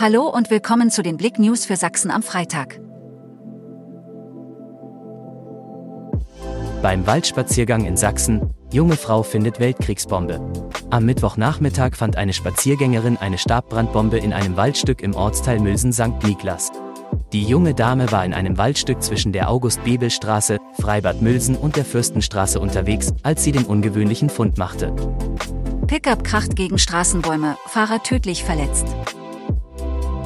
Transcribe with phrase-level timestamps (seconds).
[0.00, 2.78] Hallo und willkommen zu den Blick News für Sachsen am Freitag.
[6.82, 10.40] Beim Waldspaziergang in Sachsen, junge Frau findet Weltkriegsbombe.
[10.90, 16.22] Am Mittwochnachmittag fand eine Spaziergängerin eine Stabbrandbombe in einem Waldstück im Ortsteil Mülsen-St.
[16.22, 16.70] Niklas.
[17.32, 22.60] Die junge Dame war in einem Waldstück zwischen der August-Bebel-Straße, Freibad Mülsen und der Fürstenstraße
[22.60, 24.94] unterwegs, als sie den ungewöhnlichen Fund machte.
[25.88, 28.86] Pickup kracht gegen Straßenbäume, Fahrer tödlich verletzt.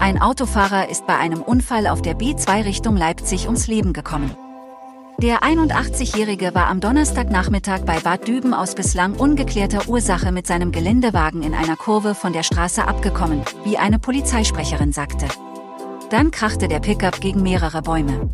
[0.02, 4.32] Ein Autofahrer ist bei einem Unfall auf der B2 Richtung Leipzig ums Leben gekommen.
[5.18, 11.44] Der 81-Jährige war am Donnerstagnachmittag bei Bad Düben aus bislang ungeklärter Ursache mit seinem Geländewagen
[11.44, 15.28] in einer Kurve von der Straße abgekommen, wie eine Polizeisprecherin sagte.
[16.10, 18.28] Dann krachte der Pickup gegen mehrere Bäume.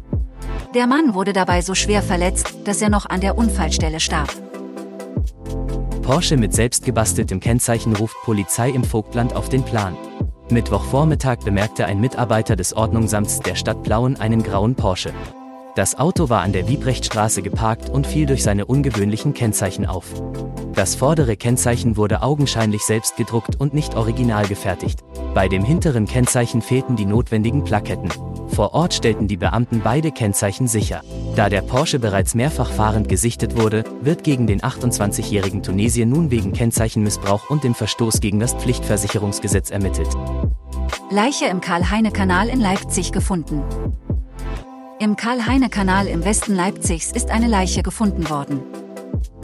[0.74, 4.34] Der Mann wurde dabei so schwer verletzt, dass er noch an der Unfallstelle starb.
[6.00, 9.98] Porsche mit selbstgebasteltem Kennzeichen ruft Polizei im Vogtland auf den Plan.
[10.50, 15.12] Mittwochvormittag bemerkte ein Mitarbeiter des Ordnungsamts der Stadt Plauen einen grauen Porsche.
[15.74, 20.06] Das Auto war an der Wiebrechtstraße geparkt und fiel durch seine ungewöhnlichen Kennzeichen auf.
[20.74, 25.04] Das vordere Kennzeichen wurde augenscheinlich selbst gedruckt und nicht original gefertigt.
[25.34, 28.08] Bei dem hinteren Kennzeichen fehlten die notwendigen Plaketten.
[28.48, 31.02] Vor Ort stellten die Beamten beide Kennzeichen sicher.
[31.36, 36.52] Da der Porsche bereits mehrfach fahrend gesichtet wurde, wird gegen den 28-jährigen Tunesier nun wegen
[36.52, 40.08] Kennzeichenmissbrauch und dem Verstoß gegen das Pflichtversicherungsgesetz ermittelt.
[41.10, 43.62] Leiche im Karl-Heine-Kanal in Leipzig gefunden.
[45.00, 48.60] Im Karl-Heine-Kanal im Westen Leipzigs ist eine Leiche gefunden worden.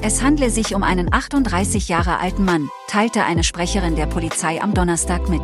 [0.03, 4.75] Es handle sich um einen 38 Jahre alten Mann, teilte eine Sprecherin der Polizei am
[4.75, 5.43] Donnerstag mit.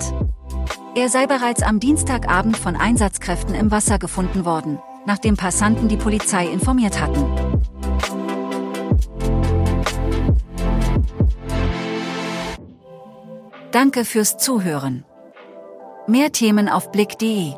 [0.96, 6.46] Er sei bereits am Dienstagabend von Einsatzkräften im Wasser gefunden worden, nachdem Passanten die Polizei
[6.48, 7.24] informiert hatten.
[13.70, 15.04] Danke fürs Zuhören.
[16.08, 17.54] Mehr Themen auf blick.de